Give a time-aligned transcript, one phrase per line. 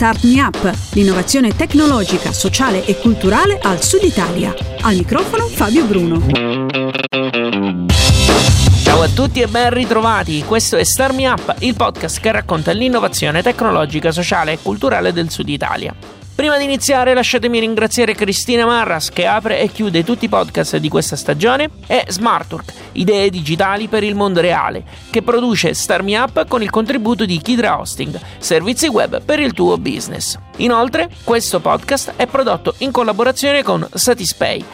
[0.00, 4.54] Start Me Up, l'innovazione tecnologica, sociale e culturale al Sud Italia.
[4.80, 6.24] Al microfono Fabio Bruno.
[8.82, 10.42] Ciao a tutti e ben ritrovati.
[10.42, 15.28] Questo è Start Me Up, il podcast che racconta l'innovazione tecnologica, sociale e culturale del
[15.28, 15.94] Sud Italia.
[16.40, 20.88] Prima di iniziare lasciatemi ringraziare Cristina Marras che apre e chiude tutti i podcast di
[20.88, 26.46] questa stagione e Smartwork, idee digitali per il mondo reale, che produce Star Me Up
[26.48, 30.38] con il contributo di Kidra Hosting, servizi web per il tuo business.
[30.56, 34.64] Inoltre, questo podcast è prodotto in collaborazione con Satispay,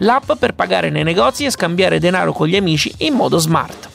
[0.00, 3.87] l'app per pagare nei negozi e scambiare denaro con gli amici in modo smart.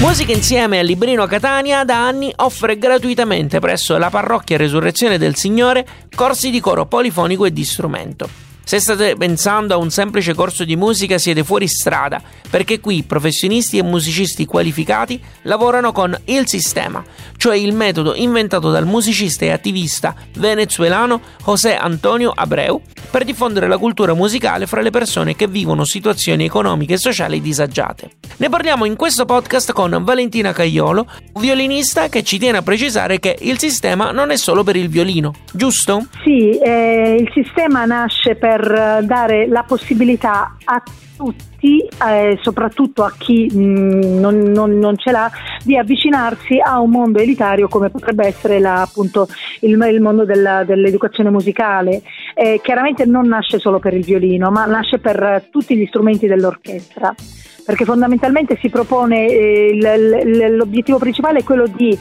[0.00, 5.86] Musica insieme a Librino Catania da anni offre gratuitamente presso la parrocchia Resurrezione del Signore
[6.14, 8.49] corsi di coro polifonico e di strumento.
[8.70, 13.78] Se state pensando a un semplice corso di musica siete fuori strada, perché qui professionisti
[13.78, 17.02] e musicisti qualificati lavorano con il sistema,
[17.36, 23.76] cioè il metodo inventato dal musicista e attivista venezuelano José Antonio Abreu per diffondere la
[23.76, 28.10] cultura musicale fra le persone che vivono situazioni economiche e sociali disagiate.
[28.36, 31.08] Ne parliamo in questo podcast con Valentina Cagliolo,
[31.40, 35.34] violinista che ci tiene a precisare che il sistema non è solo per il violino,
[35.52, 36.06] giusto?
[36.22, 40.82] Sì, eh, il sistema nasce per per dare la possibilità a
[41.20, 45.30] tutti, eh, soprattutto a chi mh, mm, non, non, non, ce l'ha,
[45.62, 49.28] di avvicinarsi a un mondo elitario come potrebbe essere la, appunto,
[49.60, 52.00] il, il, mondo della, dell'educazione musicale.
[52.34, 57.14] Eh, chiaramente non nasce solo per il violino, ma nasce per tutti gli strumenti dell'orchestra
[57.62, 61.96] perché fondamentalmente si propone eh, l'obiettivo principale è quello di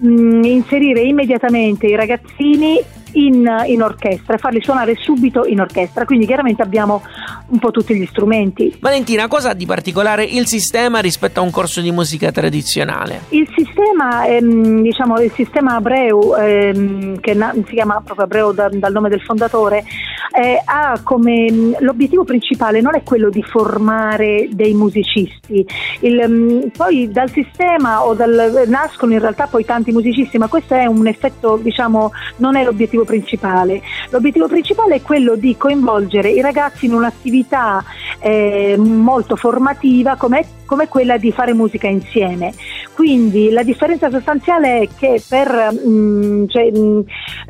[0.00, 2.82] mh, mm, inserire immediatamente i ragazzini
[3.16, 6.04] in, in, orchestra e farli suonare subito in orchestra.
[6.04, 7.02] Quindi chiaramente abbiamo
[7.48, 8.55] un po' tutti gli strumenti.
[8.80, 13.22] Valentina, cosa ha di particolare il sistema rispetto a un corso di musica tradizionale?
[13.30, 18.68] Il sistema, ehm, diciamo, il sistema Abreu, ehm, che na- si chiama proprio Abreu da-
[18.70, 19.84] dal nome del fondatore,
[20.32, 25.66] eh, ha come mm, l'obiettivo principale non è quello di formare dei musicisti.
[26.00, 30.74] Il, mm, poi dal sistema o dal, nascono in realtà poi tanti musicisti, ma questo
[30.74, 33.82] è un effetto, diciamo, non è l'obiettivo principale.
[34.10, 37.84] L'obiettivo principale è quello di coinvolgere i ragazzi in un'attività
[38.20, 38.45] eh,
[38.76, 42.52] molto formativa come, come, quella di fare musica insieme.
[42.94, 47.04] Quindi la differenza sostanziale è che per mh, mm, cioè, mh,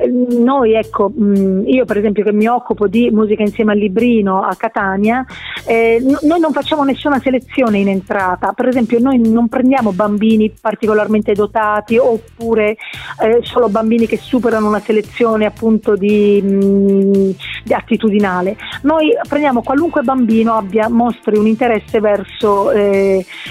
[0.09, 3.79] mm, noi, ecco, mh, mm, io per esempio che mi occupo di musica insieme al
[3.79, 5.25] Librino a Catania,
[5.67, 8.53] eh, n- noi non facciamo nessuna selezione in entrata.
[8.53, 12.77] Per esempio noi non prendiamo bambini particolarmente dotati oppure
[13.23, 16.43] eh, solo bambini che superano una selezione appunto di,
[17.65, 18.57] di attitudinale.
[18.83, 23.06] Noi prendiamo qualunque bambino abbia, mostri un interesse verso eh,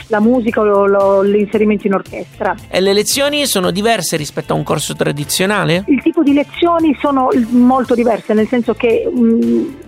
[0.07, 2.55] la musica o lo, l'inserimento in orchestra.
[2.69, 5.83] E le lezioni sono diverse rispetto a un corso tradizionale?
[5.88, 9.83] Il tipo di lezioni sono molto diverse, nel senso che mh,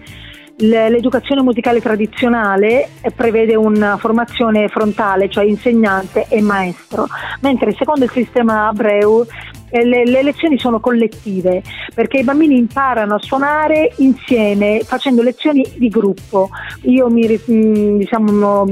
[0.60, 7.06] L'educazione musicale tradizionale prevede una formazione frontale, cioè insegnante e maestro,
[7.42, 9.24] mentre secondo il sistema Abreu
[9.70, 11.62] eh, le, le, lezioni sono collettive
[11.94, 16.50] perché i bambini imparano a suonare insieme facendo lezioni di gruppo.
[16.84, 18.66] Io mi mm, diciamo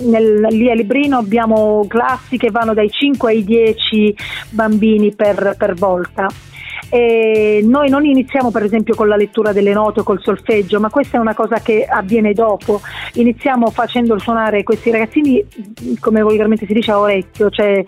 [0.00, 4.14] nel, lì a Librino abbiamo classi che vanno dai 5 ai 10
[4.50, 6.26] bambini per, per volta.
[6.90, 10.90] E noi non iniziamo per esempio con la lettura delle note o col solfeggio, ma
[10.90, 12.80] questa è una cosa che avviene dopo.
[13.14, 15.44] Iniziamo facendo suonare questi ragazzini,
[16.00, 17.82] come volgarmente si dice, a orecchio, cioè,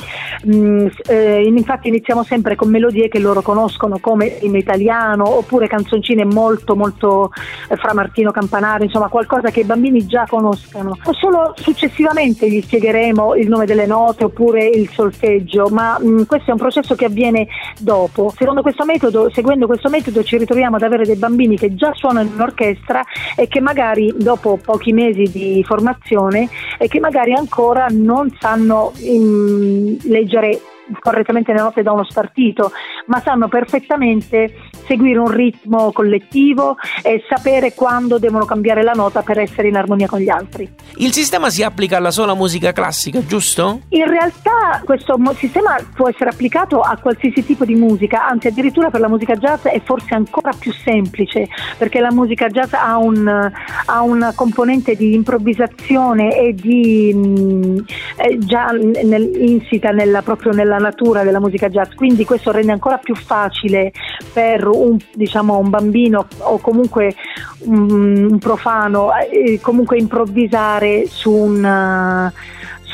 [0.44, 5.66] mh, mm, eh, infatti iniziamo sempre con melodie che loro conoscono come in italiano oppure
[5.66, 7.30] canzoncine molto molto
[7.68, 10.96] eh, fra Martino Campanaro, insomma qualcosa che i bambini già conoscano.
[11.12, 16.50] Solo successivamente gli spiegheremo il nome delle note oppure il solfeggio, ma mh, mm, questo
[16.50, 17.46] è un processo che avviene
[17.78, 18.32] dopo.
[18.36, 22.30] Secondo questo metodo seguendo questo metodo ci ritroviamo ad avere dei bambini che già suonano
[22.32, 23.02] in orchestra
[23.36, 29.96] e che magari dopo pochi mesi di formazione e che magari ancora non sanno in,
[30.02, 30.60] leggere
[31.00, 32.72] correttamente le note da uno spartito,
[33.06, 34.54] ma sanno perfettamente
[34.86, 40.06] seguire un ritmo collettivo e sapere quando devono cambiare la nota per essere in armonia
[40.06, 40.68] con gli altri.
[40.96, 43.80] Il sistema si applica alla sola musica classica, giusto?
[43.90, 49.00] In realtà questo sistema può essere applicato a qualsiasi tipo di musica, anzi addirittura per
[49.00, 51.48] la musica jazz è forse ancora più semplice,
[51.78, 57.84] perché la musica jazz ha, un, ha una componente di improvvisazione e di mh,
[58.16, 62.98] eh, già nel, insita nella, proprio nella natura della musica jazz, quindi questo rende ancora
[62.98, 63.92] più facile
[64.32, 67.14] per un, diciamo, un bambino o comunque
[67.60, 72.32] un, un profano eh, comunque improvvisare su un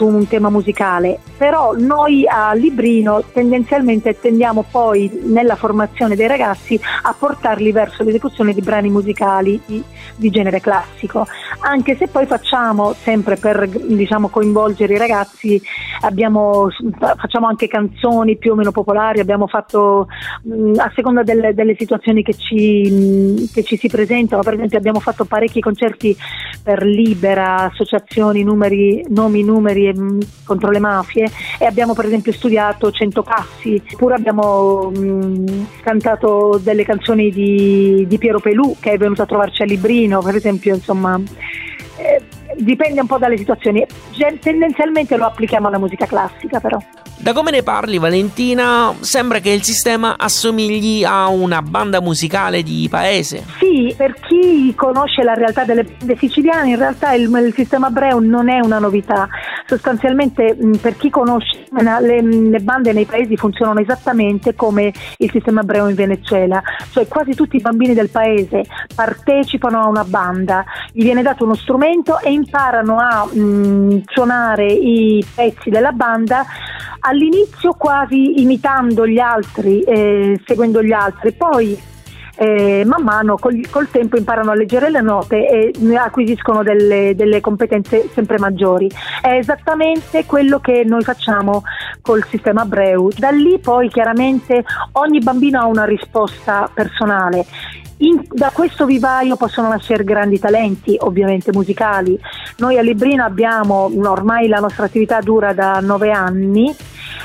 [0.01, 6.81] su un tema musicale, però noi a Librino tendenzialmente tendiamo poi nella formazione dei ragazzi
[7.03, 9.85] a portarli verso l'esecuzione di brani musicali di,
[10.17, 11.27] di genere classico,
[11.61, 15.61] anche se poi facciamo sempre per diciamo, coinvolgere i ragazzi,
[16.01, 16.69] abbiamo,
[16.99, 20.07] facciamo anche canzoni più o meno popolari, abbiamo fatto
[20.45, 24.79] mh, a seconda delle, delle situazioni che ci, mh, che ci si presentano, per esempio
[24.79, 26.17] abbiamo fatto parecchi concerti
[26.63, 32.33] per Libera, associazioni, numeri, nomi, numeri e, mh, contro le mafie e abbiamo per esempio
[32.33, 38.99] studiato Cento Passi, oppure abbiamo mh, cantato delle canzoni di, di, Piero Pelù che è
[38.99, 41.21] venuto a trovarci a Librino, per esempio, insomma.
[41.97, 42.23] Eh,
[42.61, 43.85] dipende un po' dalle situazioni.
[44.41, 46.79] Tendenzialmente lo applichiamo alla musica classica, però.
[47.19, 52.89] Da come ne parli, Valentina, sembra che il sistema assomigli a una banda musicale di
[52.91, 53.45] paese.
[53.59, 58.21] Sì, per chi conosce la realtà delle bande siciliane, in realtà il, il sistema Breu
[58.21, 59.29] non è una novità.
[59.67, 65.89] Sostanzialmente, per chi conosce le, le, bande nei paesi funzionano esattamente come il sistema Breu
[65.89, 68.65] in Venezuela, cioè quasi tutti i bambini del paese
[68.95, 75.25] partecipano a una banda, gli viene dato uno strumento e imparano a mh, suonare i
[75.33, 76.45] pezzi della banda
[77.01, 81.79] all'inizio quasi imitando gli altri, eh, seguendo gli altri, poi
[82.37, 87.41] eh, man mano col, col, tempo imparano a leggere le note e acquisiscono delle, delle,
[87.41, 88.91] competenze sempre maggiori.
[89.21, 91.63] È esattamente quello che noi facciamo
[92.03, 93.11] col sistema Breu.
[93.17, 97.45] Da lì poi chiaramente ogni bambino ha una risposta personale.
[98.03, 102.19] In, da questo vivaio possono nascere grandi talenti, ovviamente musicali.
[102.59, 106.75] Noi a Librino abbiamo, ormai la nostra attività dura da nove anni,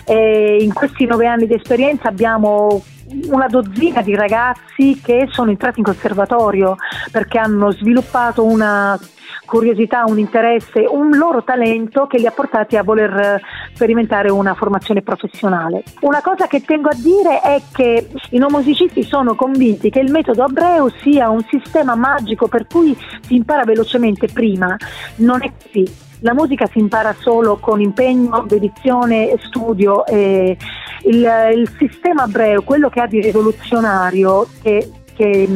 [0.03, 2.83] e in questi nove anni di esperienza abbiamo
[3.27, 6.75] una dozzina di ragazzi che sono entrati in conservatorio
[7.11, 8.99] perché hanno sviluppato una
[9.45, 13.39] curiosità, un interesse, un loro talento che li ha portati a voler
[13.73, 15.83] sperimentare una formazione professionale.
[16.01, 20.11] Una cosa che tengo a dire è che i non musicisti sono convinti che il
[20.11, 24.75] metodo Abreu sia un sistema magico per cui si impara velocemente prima.
[25.17, 26.03] Non è così.
[26.21, 30.05] La musica si impara solo con impegno, dedizione, studio.
[30.07, 30.57] E
[31.05, 35.47] il, il sistema Abreu, quello che ha di rivoluzionario, che, che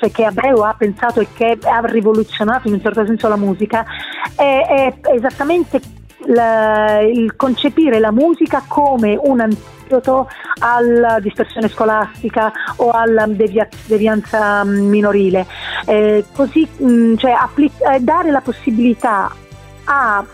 [0.00, 3.84] cioè che Abreu ha pensato e che ha rivoluzionato in un certo senso la musica,
[4.34, 5.80] è, è esattamente
[6.26, 10.28] la, il concepire la musica come un antidoto
[10.60, 15.46] alla dispersione scolastica o alla devia, devianza minorile.
[15.84, 16.66] Eh, così,
[17.16, 19.30] cioè, applic- eh, dare la possibilità
[19.84, 20.24] a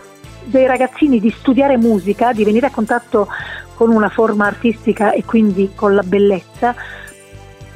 [0.43, 3.27] dei ragazzini di studiare musica, di venire a contatto
[3.77, 6.73] con una forma artistica e quindi con la bellezza,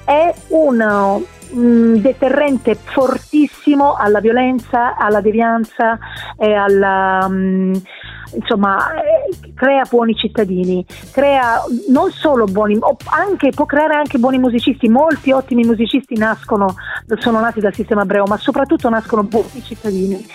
[0.03, 6.00] è un mh, deterrente fortissimo alla violenza, alla devianza
[6.38, 7.27] e alla...
[7.30, 7.81] Mh,
[8.33, 14.88] insomma, eh, crea buoni cittadini, crea non solo buoni, anche, può creare anche buoni musicisti,
[14.88, 16.75] molti ottimi musicisti nascono,
[17.18, 20.25] sono nati dal sistema Breo, ma soprattutto nascono buoni cittadini.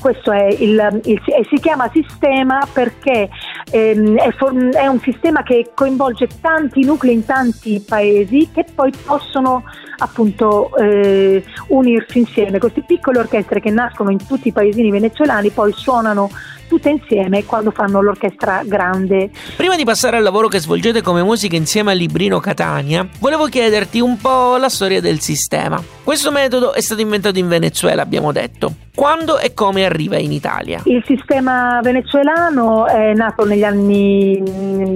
[0.00, 3.30] Questo è il, il e si chiama sistema perché
[3.70, 4.28] ehm, è,
[4.76, 9.64] è un sistema che coinvolge tanti nuclei in tanti paesi che poi possono
[9.98, 12.58] appunto eh, unirsi insieme.
[12.58, 16.30] Queste piccole orchestre che nascono in tutti i paesini venezuelani poi suonano
[16.70, 19.30] tutte insieme quando fanno l'orchestra grande.
[19.56, 23.98] Prima di passare al lavoro che svolgete come musica insieme a Librino Catania, volevo chiederti
[23.98, 25.82] un po' la storia del sistema.
[26.04, 28.72] Questo metodo è stato inventato in Venezuela, abbiamo detto.
[28.94, 30.82] Quando e come arriva in Italia?
[30.84, 34.42] Il sistema venezuelano è nato negli anni,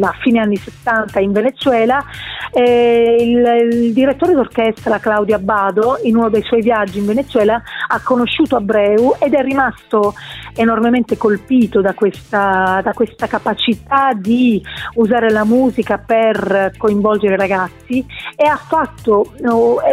[0.01, 2.05] a fine anni 70 in Venezuela.
[2.53, 3.39] Il,
[3.73, 9.15] il, direttore d'orchestra Claudio Abbado, in uno dei suoi viaggi in Venezuela, ha conosciuto Abreu
[9.19, 10.15] ed è rimasto
[10.55, 14.63] enormemente colpito da questa, da questa capacità di
[14.95, 18.05] usare la musica per coinvolgere i ragazzi
[18.37, 19.33] e ha fatto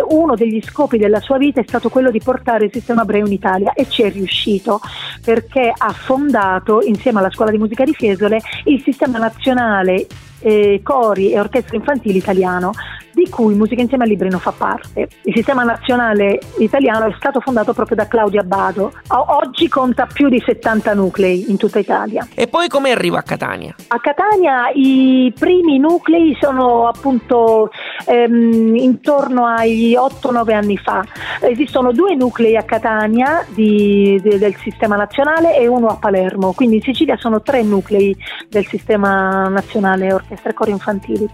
[0.09, 3.33] uno degli scopi della sua vita è stato quello di portare il sistema Abreu in
[3.33, 4.79] Italia e ci è riuscito
[5.23, 10.07] perché ha fondato insieme alla scuola di musica di Fiesole il sistema nazionale
[10.41, 12.71] eh, cori e orchestra infantili italiano
[13.13, 15.07] di cui Musica Insieme a Librino fa parte.
[15.23, 18.91] Il sistema nazionale italiano è stato fondato proprio da Claudio Abbado.
[19.09, 22.27] oggi conta più di 70 nuclei in tutta Italia.
[22.33, 23.75] E poi come arriva a Catania?
[23.87, 27.69] A Catania i primi nuclei sono appunto
[28.05, 31.03] ehm, intorno ai 8-9 anni fa.
[31.41, 36.77] Esistono due nuclei a Catania di, di, del sistema nazionale e uno a Palermo, quindi
[36.77, 38.15] in Sicilia sono tre nuclei
[38.49, 41.27] del sistema nazionale orchestra e cori infantili.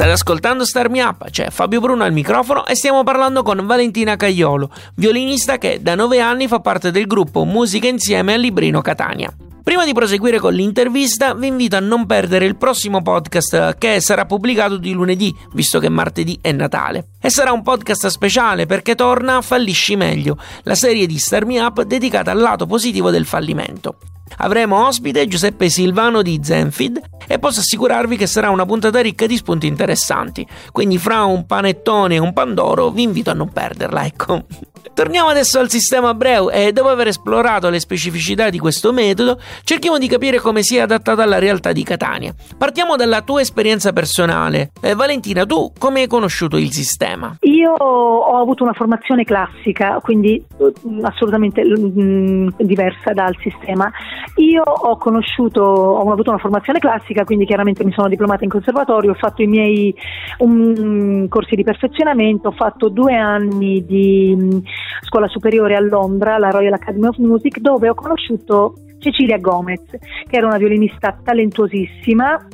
[0.00, 4.16] State ascoltando Star Me Up, c'è Fabio Bruno al microfono e stiamo parlando con Valentina
[4.16, 9.30] Cagliolo, violinista che da nove anni fa parte del gruppo Musica Insieme a Librino Catania.
[9.62, 14.24] Prima di proseguire con l'intervista, vi invito a non perdere il prossimo podcast che sarà
[14.24, 17.08] pubblicato di lunedì, visto che martedì è Natale.
[17.20, 21.82] E sarà un podcast speciale perché torna Fallisci meglio, la serie di Star Me Up
[21.82, 23.96] dedicata al lato positivo del fallimento.
[24.38, 29.36] Avremo ospite Giuseppe Silvano di Zenfid e posso assicurarvi che sarà una puntata ricca di
[29.36, 30.46] spunti interessanti.
[30.72, 34.44] Quindi fra un panettone e un pandoro vi invito a non perderla, ecco.
[34.92, 39.98] Torniamo adesso al sistema Breu e dopo aver esplorato le specificità di questo metodo, cerchiamo
[39.98, 42.34] di capire come sia adattato alla realtà di Catania.
[42.58, 44.72] Partiamo dalla tua esperienza personale.
[44.82, 47.36] Eh, Valentina, tu come hai conosciuto il sistema?
[47.40, 50.44] Io ho avuto una formazione classica, quindi
[50.86, 53.90] mm, assolutamente mm, diversa dal sistema.
[54.36, 59.12] Io ho conosciuto, ho avuto una formazione classica, quindi chiaramente mi sono diplomata in conservatorio,
[59.12, 59.94] ho fatto i miei
[60.38, 64.62] um, corsi di perfezionamento, ho fatto due anni di um,
[65.02, 70.36] scuola superiore a Londra, la Royal Academy of Music, dove ho conosciuto Cecilia Gomez, che
[70.36, 72.46] era una violinista talentuosissima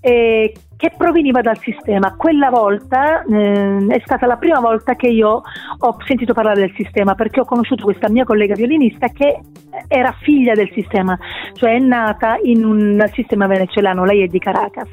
[0.00, 2.14] eh, che proveniva dal sistema.
[2.16, 5.42] Quella volta eh, è stata la prima volta che io
[5.78, 9.40] ho sentito parlare del sistema perché ho conosciuto questa mia collega violinista che
[9.88, 11.18] era figlia del sistema,
[11.54, 14.90] cioè è nata in un sistema venezuelano, lei è di Caracas.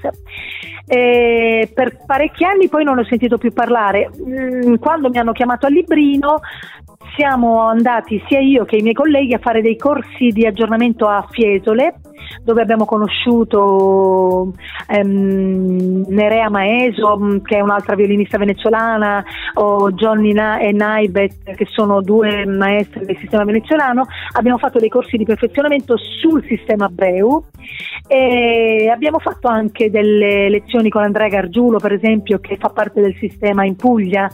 [0.87, 4.09] E per parecchi anni poi non ho sentito più parlare.
[4.21, 6.39] Mm, quando mi hanno chiamato a Librino
[7.15, 11.25] siamo andati sia io che i miei colleghi a fare dei corsi di aggiornamento a
[11.29, 11.95] Fiesole
[12.43, 14.53] dove abbiamo conosciuto
[14.87, 19.23] ehm, Nerea Maeso, mm, che è un'altra violinista venezuelana,
[19.55, 24.05] o Johnny Na- e Naibet, che sono due maestri del sistema venezuelano.
[24.33, 27.43] Abbiamo fatto dei corsi di perfezionamento sul sistema Breu
[28.07, 33.15] e abbiamo fatto anche delle lezioni con Andrea Gargiulo, per esempio, che fa parte del
[33.19, 34.29] sistema in Puglia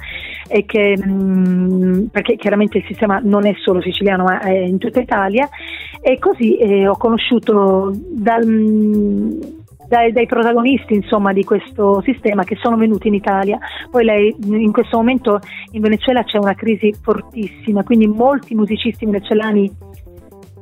[0.48, 4.78] e che, mh, mm, perché chiaramente il sistema non è solo siciliano ma è in
[4.78, 5.48] tutta Italia
[6.02, 8.46] e così eh, ho conosciuto dal,
[9.88, 13.58] dai, dai, protagonisti insomma, di questo sistema che sono venuti in Italia.
[13.90, 15.40] Poi lei, in questo momento
[15.72, 19.72] in Venezuela c'è una crisi fortissima, quindi molti musicisti venezuelani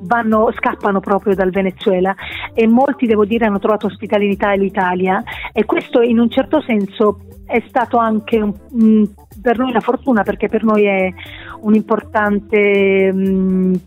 [0.01, 2.15] vanno, scappano proprio dal Venezuela
[2.53, 5.23] e molti, devo dire, hanno trovato ospitalità in Italia.
[5.51, 9.09] E questo in un certo senso è stato anche un,
[9.41, 11.13] per noi una fortuna perché per noi è
[11.61, 13.09] un importante...
[13.13, 13.79] Um,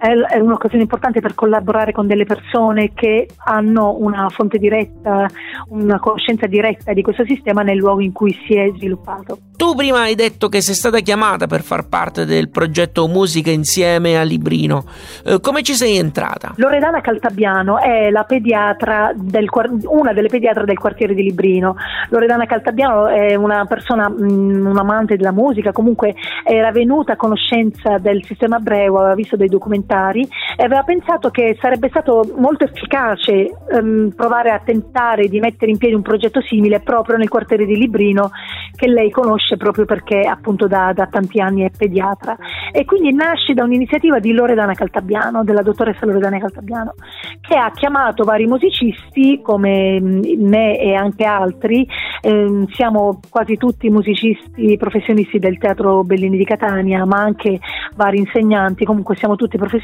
[0.00, 5.28] è un'occasione importante per collaborare con delle persone che hanno una fonte diretta,
[5.68, 9.38] una conoscenza diretta di questo sistema nel luogo in cui si è sviluppato.
[9.56, 14.16] Tu prima hai detto che sei stata chiamata per far parte del progetto Musica insieme
[14.16, 14.84] a Librino.
[15.22, 16.54] Eh, come ci sei entrata?
[16.56, 19.48] Loredana Caltabiano è la pediatra del,
[19.84, 21.76] una delle pediatre del quartiere di Librino.
[22.08, 27.98] Loredana Caltabiano è una persona, mm, un amante della musica, comunque era venuta a conoscenza
[27.98, 33.50] del sistema Breu, aveva visto dei documentari e aveva pensato che sarebbe stato molto efficace
[33.72, 37.76] um, provare a tentare di mettere in piedi un progetto simile proprio nel quartiere di
[37.76, 38.30] Librino
[38.76, 42.36] che lei conosce proprio perché appunto da, da, tanti anni è pediatra.
[42.72, 46.94] E quindi nasce da un'iniziativa di Loredana Caltabiano, della dottoressa Loredana Caltabiano,
[47.40, 51.86] che ha chiamato vari musicisti come mm, me e anche altri,
[52.22, 57.58] eh, siamo quasi tutti musicisti professionisti del Teatro Bellini di Catania, ma anche
[57.96, 59.78] vari insegnanti, comunque siamo tutti professionisti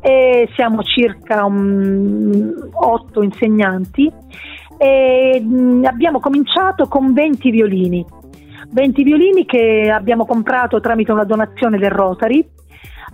[0.00, 4.10] e siamo circa um, otto insegnanti
[4.78, 8.04] e mm, abbiamo cominciato con 20 violini.
[8.70, 12.46] 20 violini che abbiamo comprato tramite una donazione del Rotary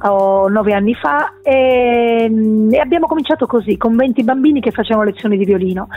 [0.01, 2.31] oh, nove anni fa e,
[2.71, 5.89] e, abbiamo cominciato così con 20 bambini che facevano lezioni di violino.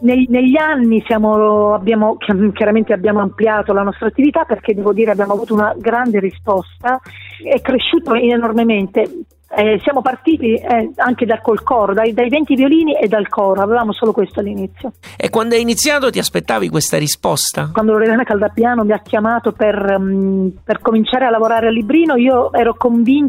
[0.00, 2.16] Negli, anni siamo, abbiamo,
[2.52, 7.00] chiaramente abbiamo ampliato la nostra attività perché devo dire abbiamo avuto una grande risposta,
[7.44, 12.96] è cresciuto enormemente eh, siamo partiti eh, anche dal col coro, dai, dai 20 violini
[12.96, 14.92] e dal coro, avevamo solo questo all'inizio.
[15.16, 17.68] E quando hai iniziato ti aspettavi questa risposta?
[17.70, 22.52] Quando Loredana Caldapiano mi ha chiamato per, um, per cominciare a lavorare a Librino, io
[22.52, 23.21] ero convinta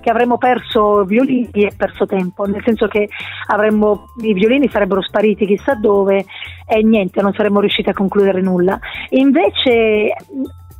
[0.00, 3.08] che avremmo perso violini e perso tempo, nel senso che
[3.48, 6.24] avremmo, i violini sarebbero spariti chissà dove
[6.66, 8.78] e niente, non saremmo riusciti a concludere nulla.
[9.10, 10.14] Invece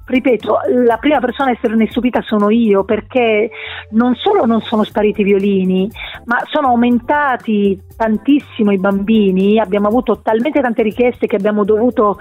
[0.06, 3.50] ripeto, la prima persona a esserne stupita sono io perché
[3.90, 5.90] non solo non sono spariti i violini,
[6.26, 12.18] ma sono aumentati tantissimo i bambini, abbiamo avuto talmente tante richieste che abbiamo dovuto,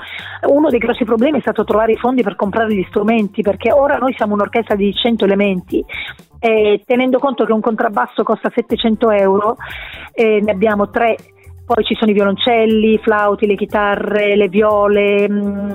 [0.48, 3.98] uno dei grossi problemi è stato trovare i fondi per comprare gli strumenti perché ora
[3.98, 5.84] noi siamo un'orchestra di 100 elementi
[6.39, 9.58] e tenendo conto che un contrabbasso costa 700 euro,
[10.13, 11.15] eh, ne abbiamo tre
[11.65, 15.72] poi ci sono i violoncelli, i flauti, le chitarre, le viole, mh, mm,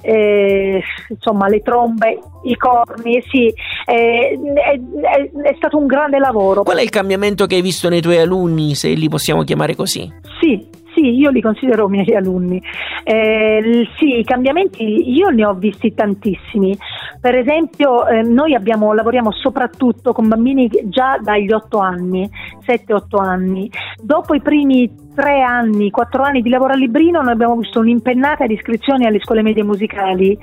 [0.00, 3.52] eh, insomma le trombe, i corni, sì,
[3.86, 6.62] eh, è, è, è, stato un grande lavoro.
[6.62, 10.10] Qual è il cambiamento che hai visto nei tuoi alunni, se li possiamo chiamare così?
[10.40, 12.62] Sì, sì, io li considero miei alunni.
[13.02, 16.76] Eh, sì, i cambiamenti io ne ho visti tantissimi.
[17.20, 22.30] Per esempio, eh, noi abbiamo, lavoriamo soprattutto con bambini già dagli 8 anni,
[22.64, 23.70] 7-8 anni.
[24.00, 28.46] Dopo i primi tre anni, quattro anni di lavoro a Librino, noi abbiamo visto un'impennata
[28.46, 30.36] di iscrizioni alle scuole medie musicali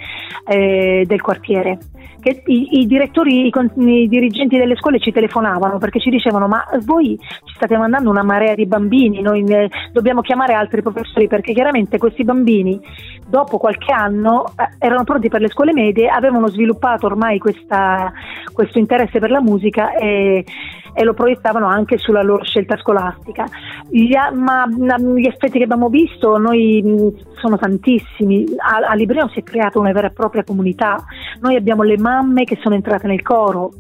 [0.48, 1.78] eh, del quartiere.
[2.22, 6.64] Che i, i direttori, i, i, dirigenti delle scuole ci telefonavano perché ci dicevano: Ma
[6.86, 11.52] voi ci state mandando una marea di bambini, noi ne, dobbiamo chiamare altri professori perché
[11.52, 12.80] chiaramente questi bambini,
[13.28, 18.14] dopo qualche anno, eh, erano pronti per le scuole medie, avevano sviluppato ormai questa,
[18.54, 20.46] questo interesse per la musica e
[20.94, 23.46] e lo proiettavano anche sulla loro scelta scolastica.
[23.90, 28.46] Gli, ma gli effetti che abbiamo visto noi sono tantissimi.
[28.58, 31.04] A, a Librino si è creata una vera e propria comunità.
[31.42, 33.72] Noi abbiamo le mamme che sono entrate nel coro,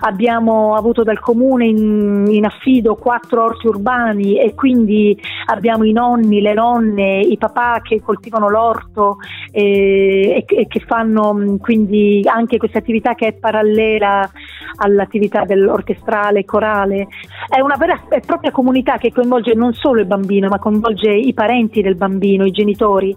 [0.00, 6.40] abbiamo avuto dal comune in, in affido quattro orti urbani e quindi abbiamo i nonni,
[6.40, 9.16] le nonne, i papà che coltivano l'orto
[9.50, 14.28] e, e, e che fanno quindi anche questa attività che è parallela
[14.76, 17.08] all'attività dell'orchestrale, corale.
[17.48, 21.34] È una vera e propria comunità che coinvolge non solo il bambino, ma coinvolge i
[21.34, 23.14] parenti del bambino, i genitori.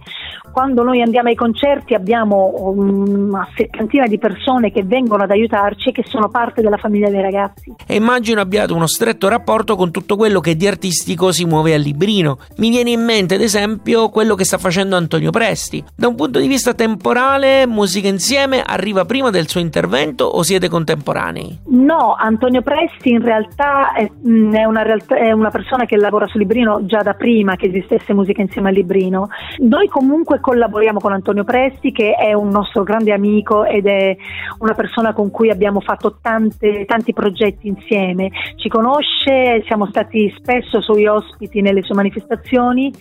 [0.52, 5.92] Quando noi andiamo ai concerti abbiamo una settantina di persone che vengono ad aiutarci e
[5.92, 7.74] che sono parte della famiglia dei ragazzi.
[7.86, 11.78] E immagino abbiate uno stretto rapporto con tutto quello che di artistico si muove a
[11.78, 12.38] Librino.
[12.58, 15.84] Mi viene in mente, ad esempio, quello che sta facendo Antonio Presti.
[15.96, 20.70] Da un punto di vista temporale, Musica Insieme arriva prima del suo intervento o siete
[20.70, 21.60] contemporanei?
[21.66, 26.28] No, Antonio Presti in realtà è, mm, è, una, realtà, è una persona che lavora
[26.28, 29.28] su Librino già da prima che esistesse Musica Insieme a Librino.
[29.60, 34.15] Noi comunque collaboriamo con Antonio Presti che è un nostro grande amico ed è
[34.60, 38.30] una persona con cui abbiamo fatto tante, tanti progetti insieme.
[38.56, 42.92] Ci conosce, siamo stati spesso suoi ospiti nelle sue manifestazioni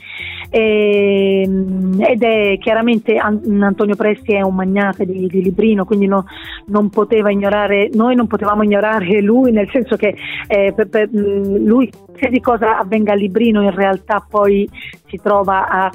[0.50, 6.26] e, ed è chiaramente Antonio Presti è un magnate di, di Librino, quindi no,
[6.66, 10.14] non poteva ignorare, noi non potevamo ignorare lui, nel senso che
[10.46, 14.68] eh, per, per, lui, qualsiasi cosa avvenga a Librino in realtà poi
[15.06, 15.90] si trova a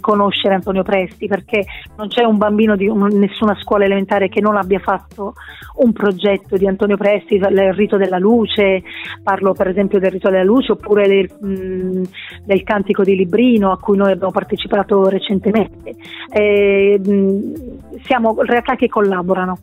[0.00, 1.64] conoscere Antonio Presti perché
[1.96, 5.34] non c'è un bambino di un, nessuna scuola elementare che non abbia fatto
[5.76, 8.82] un progetto di Antonio Presti, il rito della luce,
[9.22, 12.02] parlo per esempio del rito della luce oppure del, mh,
[12.44, 15.94] del cantico di Librino a cui noi abbiamo partecipato recentemente.
[16.32, 19.58] Eh, mh, siamo realtà che collaborano.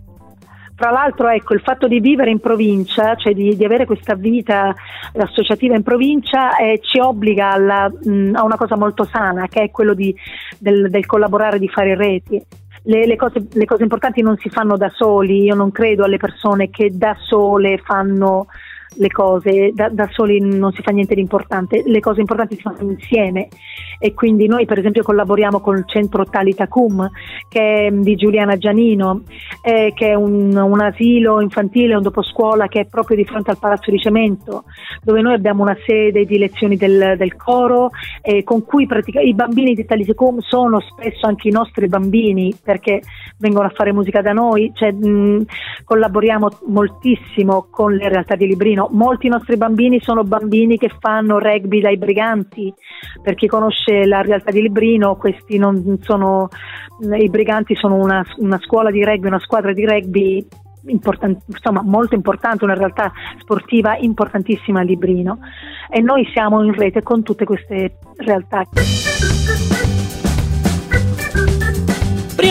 [0.77, 4.75] Tra l'altro, ecco, il fatto di vivere in provincia, cioè di, di avere questa vita
[5.15, 9.71] associativa in provincia, eh, ci obbliga alla, mh, a una cosa molto sana, che è
[9.71, 10.15] quello di,
[10.59, 12.39] del, del collaborare, di fare reti.
[12.83, 16.17] Le, le, cose, le, cose, importanti non si fanno da soli, io non credo alle
[16.17, 18.45] persone che da sole fanno
[18.97, 22.62] le cose, da, da, soli non si fa niente di importante, le cose importanti si
[22.62, 23.47] fanno insieme.
[23.99, 27.10] E quindi noi per esempio collaboriamo con il centro Talitacum
[27.49, 29.23] che è di Giuliana Gianino,
[29.62, 33.57] eh, che è un, un, asilo infantile, un doposcuola che è proprio di fronte al
[33.57, 34.65] Palazzo di Cemento,
[35.03, 37.89] dove noi abbiamo una sede di lezioni del, del coro
[38.21, 43.01] eh, con cui pratica- i bambini di Talitacum sono spesso anche i nostri bambini perché
[43.39, 45.45] vengono a fare musica da noi, cioè, mh,
[45.83, 51.82] collaboriamo moltissimo con le realtà di Librino molti nostri bambini sono bambini che fanno rugby
[51.82, 52.73] dai briganti,
[53.21, 55.17] per chi conosce la realtà di Librino,
[56.02, 56.50] sono,
[57.17, 60.47] i briganti sono una, una scuola di rugby, una squadra di rugby
[60.89, 65.39] Important, insomma, molto importante, una realtà sportiva importantissima a Librino
[65.89, 68.63] e noi siamo in rete con tutte queste realtà.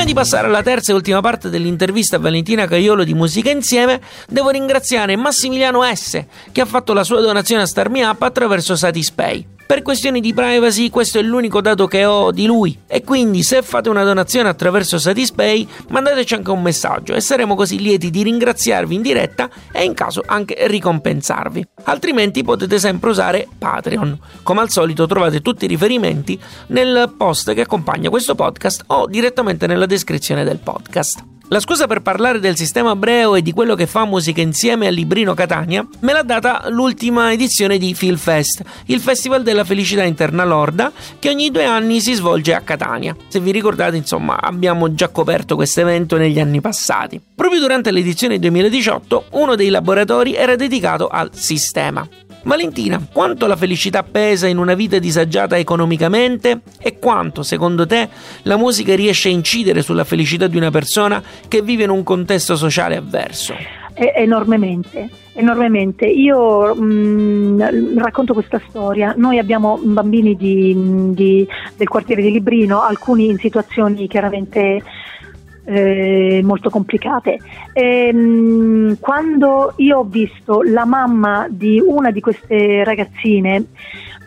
[0.06, 4.50] Di passare alla terza e ultima parte dell'intervista a Valentina Caiolo di Musica Insieme, devo
[4.50, 9.54] ringraziare Massimiliano S, che ha fatto la sua donazione a Starmi Up attraverso Satispay.
[9.66, 13.62] Per questioni di privacy questo è l'unico dato che ho di lui e quindi se
[13.62, 18.94] fate una donazione attraverso Satispay mandateci anche un messaggio e saremo così lieti di ringraziarvi
[18.94, 21.66] in diretta e in caso anche ricompensarvi.
[21.82, 24.16] Altrimenti potete sempre usare Patreon.
[24.44, 26.38] Come al solito trovate tutti i riferimenti
[26.68, 31.24] nel post che accompagna questo podcast o direttamente nella descrizione del podcast.
[31.48, 34.90] La scusa per parlare del sistema ebreo e di quello che fa musica insieme a
[34.90, 40.90] Librino Catania me l'ha data l'ultima edizione di Philfest, il festival della felicità interna lorda
[41.20, 43.14] che ogni due anni si svolge a Catania.
[43.28, 47.20] Se vi ricordate, insomma, abbiamo già coperto questo evento negli anni passati.
[47.36, 52.04] Proprio durante l'edizione 2018 uno dei laboratori era dedicato al sistema.
[52.46, 58.08] Valentina, quanto la felicità pesa in una vita disagiata economicamente e quanto, secondo te,
[58.42, 62.54] la musica riesce a incidere sulla felicità di una persona che vive in un contesto
[62.54, 63.52] sociale avverso?
[63.94, 66.06] Enormemente, enormemente.
[66.06, 69.12] Io mh, mm, racconto questa storia.
[69.16, 74.82] Noi abbiamo bambini di, di, del quartiere di Librino, alcuni in situazioni chiaramente
[75.66, 77.38] eh, molto complicate.
[77.72, 83.66] E, ehm, quando io ho visto la mamma di una di queste ragazzine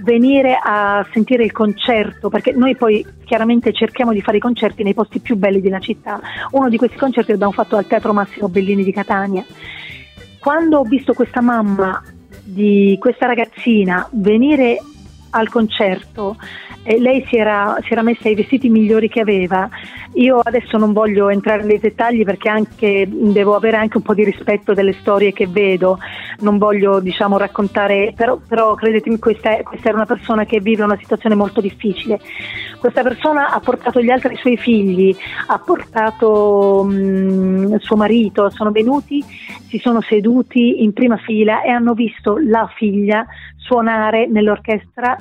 [0.01, 4.93] venire a sentire il concerto, perché noi poi chiaramente cerchiamo di fare i concerti nei
[4.93, 6.19] posti più belli della città.
[6.51, 9.43] Uno di questi concerti l'abbiamo fatto al Teatro Massimo Bellini di Catania.
[10.39, 12.01] Quando ho visto questa mamma
[12.43, 14.81] di questa ragazzina venire
[15.31, 16.37] al concerto
[16.83, 19.69] e lei si era, si era, messa i vestiti migliori che aveva.
[20.13, 24.23] Io adesso non voglio entrare nei dettagli perché anche, devo avere anche un po' di
[24.23, 25.99] rispetto delle storie che vedo,
[26.39, 30.97] non voglio diciamo, raccontare, però, però credetemi questa, questa, era una persona che vive una
[30.97, 32.19] situazione molto difficile.
[32.79, 35.15] Questa persona ha portato gli altri suoi figli,
[35.47, 39.23] ha portato mh, suo marito, sono venuti,
[39.67, 43.25] si sono seduti in prima fila e hanno visto la figlia
[43.57, 45.15] suonare nell'orchestra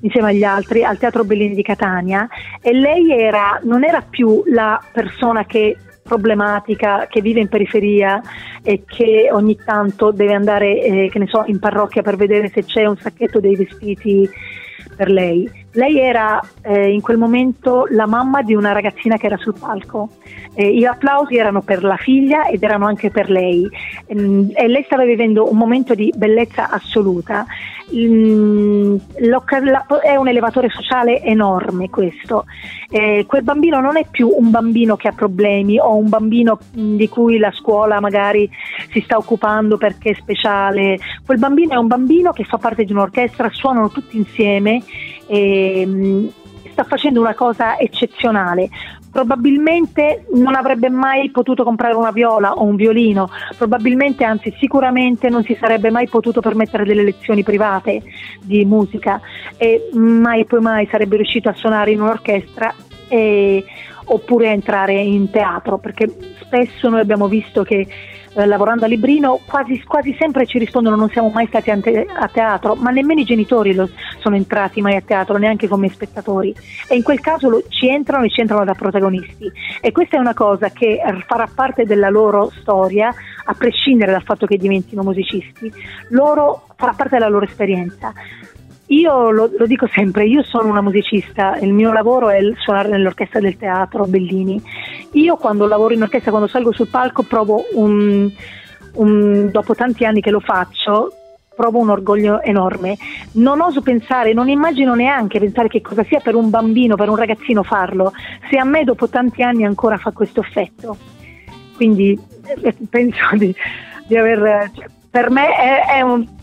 [0.00, 2.28] insieme agli altri al Teatro Bellini di Catania
[2.60, 5.76] e lei era, non era più la persona che
[6.08, 8.20] problematica che vive in periferia
[8.62, 12.64] e che ogni tanto deve andare eh, che ne so, in parrocchia per vedere se
[12.64, 14.28] c'è un sacchetto dei vestiti
[14.96, 15.48] per lei.
[15.72, 20.08] Lei era eh, in quel momento la mamma di una ragazzina che era sul palco.
[20.54, 23.68] Eh, gli applausi erano per la figlia ed erano anche per lei.
[24.12, 27.46] Mm, e lei stava vivendo un momento di bellezza assoluta.
[27.94, 28.96] Mm,
[30.02, 32.44] è un elevatore sociale enorme questo.
[32.90, 37.08] Eh, quel bambino non è più un bambino che ha problemi o un bambino di
[37.08, 38.48] cui la scuola magari
[38.90, 40.98] si sta occupando perché è speciale.
[41.24, 44.82] Quel bambino è un bambino che fa parte di un'orchestra, suonano tutti insieme
[45.26, 46.26] e mm,
[46.70, 48.68] sta facendo una cosa eccezionale.
[49.18, 55.42] Probabilmente non avrebbe mai potuto comprare una viola o un violino, probabilmente, anzi sicuramente non
[55.42, 58.00] si sarebbe mai potuto permettere delle lezioni private
[58.40, 59.20] di musica
[59.56, 62.72] e mai poi mai sarebbe riuscito a suonare in un'orchestra
[63.08, 63.64] e,
[64.04, 66.08] oppure a entrare in teatro, perché
[66.40, 67.88] spesso noi abbiamo visto che
[68.34, 72.28] eh, lavorando a Librino quasi, quasi, sempre ci rispondono non siamo mai stati ante- a
[72.28, 73.88] teatro, ma nemmeno i genitori lo,
[74.18, 76.54] sono entrati mai a teatro, neanche come spettatori.
[76.88, 79.50] E in quel caso lo, ci entrano e ci entrano da protagonisti.
[79.80, 83.12] E questa è una cosa che farà parte della loro storia,
[83.44, 85.72] a prescindere dal fatto che diventino musicisti.
[86.10, 88.12] Loro farà parte della loro esperienza.
[88.88, 93.40] Io lo, lo, dico sempre, io sono una musicista, il mio lavoro è suonare nell'orchestra
[93.40, 94.60] del teatro Bellini.
[95.12, 98.30] Io quando lavoro in orchestra, quando salgo sul palco, provo un,
[98.94, 101.12] un, dopo tanti anni che lo faccio,
[101.54, 102.96] provo un orgoglio enorme.
[103.32, 107.16] Non oso pensare, non immagino neanche pensare che cosa sia per un bambino, per un
[107.16, 108.12] ragazzino farlo,
[108.48, 110.96] se a me dopo tanti anni ancora fa questo effetto.
[111.76, 112.18] Quindi
[112.62, 113.54] eh, penso di,
[114.06, 114.70] di aver...
[114.74, 116.36] Cioè, per me è, è un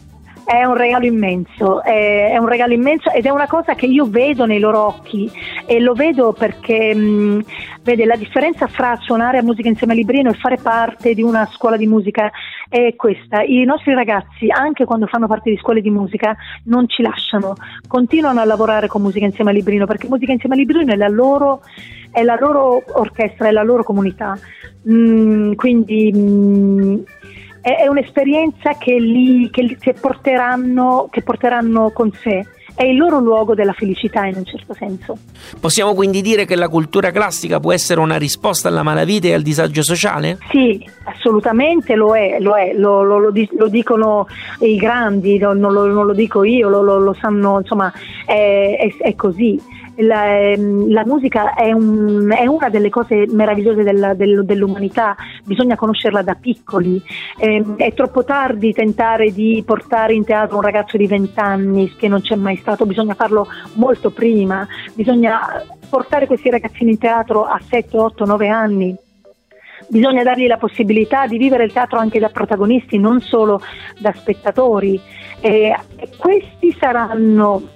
[0.46, 4.06] è un regalo immenso, è, è, un regalo immenso ed è una cosa che io
[4.06, 5.30] vedo nei loro occhi
[5.66, 7.44] e lo vedo perché mh,
[7.82, 11.50] vede la differenza fra suonare a musica insieme a Librino e fare parte di una
[11.52, 12.32] scuola di musica
[12.70, 13.42] è questa.
[13.42, 17.56] I nostri ragazzi, anche quando fanno parte di scuole di musica, non ci lasciano,
[17.88, 21.08] continuano a lavorare con musica insieme a Librino perché musica insieme a Librino è la
[21.08, 21.62] loro,
[22.12, 24.38] è la loro orchestra, è la loro comunità.
[24.88, 27.04] Mm, quindi mh,
[27.66, 33.20] è, è un'esperienza che, li, che, che, porteranno, che porteranno con sé è il loro
[33.20, 35.18] luogo della felicità in un certo senso.
[35.60, 39.42] Possiamo quindi dire che la cultura classica può essere una risposta alla malavita e al
[39.42, 40.38] disagio sociale?
[40.52, 44.28] Sì, assolutamente lo è, lo, è, lo, lo, lo dicono
[44.60, 47.92] i grandi, non lo, non lo dico io, lo, sanno, insomma,
[48.26, 49.60] è, è, è così
[49.98, 55.76] la, ehm, la musica è, un, è, una delle cose meravigliose della, del, dell'umanità, bisogna
[55.76, 57.02] conoscerla da piccoli.
[57.38, 62.08] Eh, è troppo tardi tentare di portare in teatro un ragazzo di 20 anni che
[62.08, 67.60] non c'è mai stato, bisogna farlo molto prima, bisogna portare questi ragazzini in teatro a
[67.62, 68.98] 7, 8, 9 anni
[69.88, 73.62] bisogna dargli la possibilità di vivere il teatro anche da protagonisti, non solo
[74.00, 75.00] da spettatori.
[75.42, 75.76] E
[76.18, 77.75] questi saranno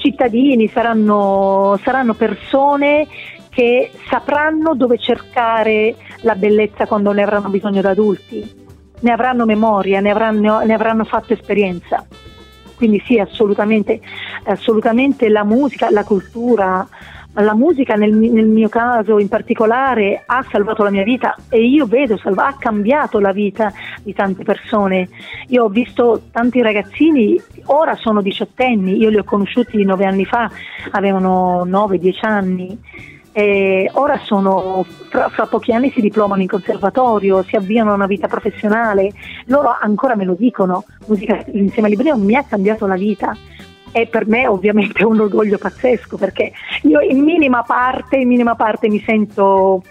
[0.00, 3.06] cittadini, saranno, saranno persone
[3.50, 8.66] che sapranno dove cercare la bellezza quando ne avranno bisogno da adulti,
[9.00, 12.04] ne avranno memoria, ne avranno, ne avranno fatto esperienza.
[12.76, 14.00] Quindi sì, assolutamente,
[14.44, 16.88] assolutamente la musica, la cultura,
[17.34, 21.86] la musica nel, nel, mio caso in particolare ha salvato la mia vita e io
[21.86, 25.08] vedo, salva, ha cambiato la vita di tante persone.
[25.48, 30.50] Io ho visto tanti ragazzini, ora sono diciottenni, io li ho conosciuti nove anni fa,
[30.90, 32.78] avevano nove, dieci anni.
[33.32, 38.06] E ora sono, fra, fra, pochi anni si diplomano in conservatorio, si avviano a una
[38.06, 39.12] vita professionale,
[39.46, 43.36] loro ancora me lo dicono, musica insieme a Librino mi ha cambiato la vita
[43.92, 48.54] e per me ovviamente è un orgoglio pazzesco perché io in minima parte, in minima
[48.54, 49.82] parte mi sento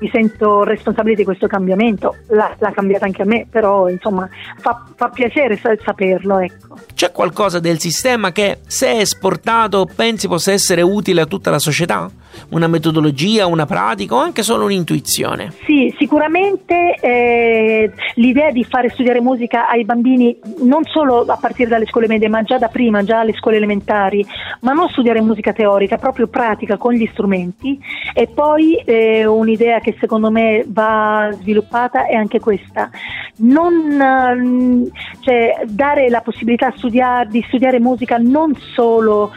[0.00, 4.84] mi sento responsabile di questo cambiamento, l'ha, l'ha cambiata anche a me, però insomma fa,
[4.94, 6.38] fa piacere saperlo.
[6.38, 6.76] Ecco.
[6.94, 12.08] C'è qualcosa del sistema che se esportato pensi possa essere utile a tutta la società?
[12.50, 15.52] Una metodologia, una pratica o anche solo un'intuizione?
[15.64, 21.86] Sì, sicuramente eh, l'idea di fare studiare musica ai bambini non solo a partire dalle
[21.86, 24.24] scuole medie, ma già da prima, già alle scuole elementari,
[24.60, 27.78] ma non studiare musica teorica, proprio pratica con gli strumenti
[28.14, 32.90] e poi eh, un'idea che secondo me va sviluppata è anche questa,
[33.38, 39.32] non, cioè, dare la possibilità studiare, di studiare musica non solo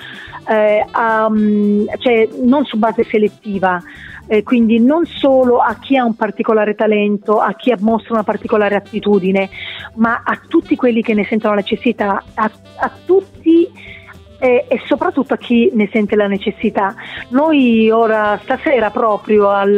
[0.47, 1.29] eh, a,
[1.99, 3.81] cioè, non su base selettiva,
[4.27, 8.75] eh, quindi non solo a chi ha un particolare talento, a chi mostra una particolare
[8.75, 9.49] attitudine,
[9.95, 13.69] ma a tutti quelli che ne sentono la necessità, a, a tutti
[14.41, 16.95] e, e, soprattutto a chi ne sente la necessità.
[17.29, 19.69] Noi ora, stasera proprio al,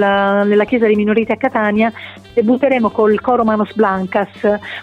[0.47, 1.91] nella chiesa dei minoriti a Catania,
[2.33, 4.29] debutteremo col coro Manos Blancas,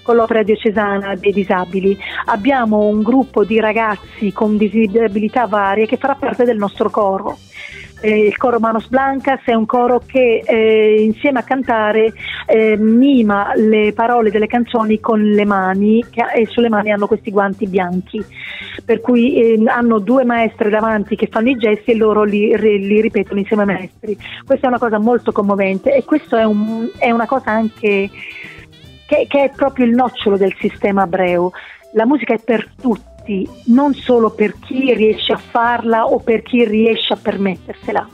[0.03, 1.99] con l'opera diocesana dei disabili.
[2.27, 7.39] Abbiamo un gruppo di ragazzi con disabilità varie che farà parte del nostro coro
[8.01, 12.13] eh, il coro Manos Blancas è un coro che eh, insieme a cantare
[12.47, 17.31] eh, mima le parole delle canzoni con le mani che, e sulle mani hanno questi
[17.31, 18.25] guanti bianchi.
[18.85, 23.01] Per cui eh, hanno due maestre davanti che fanno i gesti e loro li, li,
[23.01, 24.17] ripetono insieme ai maestri.
[24.45, 28.11] Questa è una cosa molto commovente e questo è, un, è una cosa anche
[29.07, 31.51] che, che è proprio il nocciolo del sistema Abreu
[31.93, 36.43] la musica è per tutti tutti, non solo per chi riesce a farla o per
[36.43, 38.09] chi riesce a permettersela.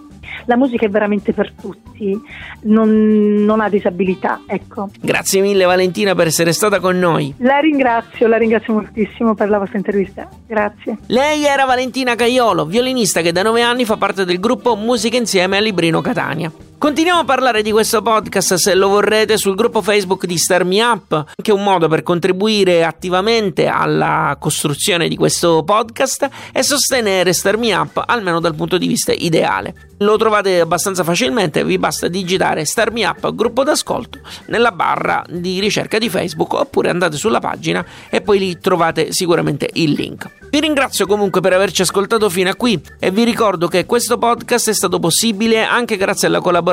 [0.48, 2.16] La musica è veramente per tutti,
[2.62, 4.42] non, non, ha disabilità.
[4.46, 4.90] Ecco.
[5.00, 7.34] Grazie mille Valentina per essere stata con noi.
[7.38, 10.28] La ringrazio, la ringrazio moltissimo per la vostra intervista.
[10.46, 10.98] Grazie.
[11.06, 15.56] Lei era Valentina Caiolo, violinista che da nove anni fa parte del gruppo Musica Insieme
[15.56, 16.52] a Librino Catania.
[16.78, 20.82] Continuiamo a parlare di questo podcast se lo vorrete sul gruppo Facebook di Star Me
[20.82, 27.32] Up, che è un modo per contribuire attivamente alla costruzione di questo podcast e sostenere
[27.32, 29.88] Star Me Up almeno dal punto di vista ideale.
[30.00, 35.58] Lo trovate abbastanza facilmente, vi basta digitare Star Me Up gruppo d'ascolto nella barra di
[35.58, 40.30] ricerca di Facebook oppure andate sulla pagina e poi lì trovate sicuramente il link.
[40.50, 44.68] Vi ringrazio comunque per averci ascoltato fino a qui e vi ricordo che questo podcast
[44.68, 46.64] è stato possibile anche grazie alla collaborazione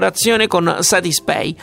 [0.48, 1.56] con Satispay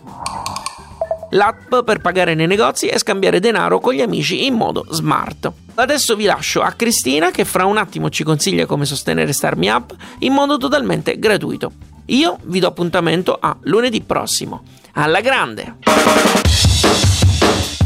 [1.31, 5.51] l'app per pagare nei negozi e scambiare denaro con gli amici in modo smart.
[5.75, 9.95] Adesso vi lascio a Cristina che fra un attimo ci consiglia come sostenere Starmi Up
[10.19, 11.73] in modo totalmente gratuito.
[12.07, 14.63] Io vi do appuntamento a lunedì prossimo.
[14.95, 15.77] Alla grande!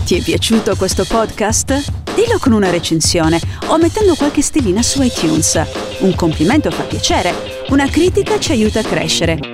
[0.05, 1.93] Ti è piaciuto questo podcast?
[2.15, 5.61] Dillo con una recensione o mettendo qualche stellina su iTunes.
[6.01, 9.54] Un complimento fa piacere, una critica ci aiuta a crescere.